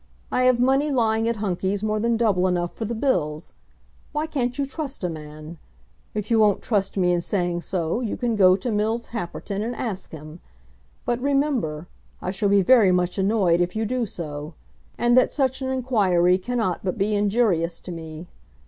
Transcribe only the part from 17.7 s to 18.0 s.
to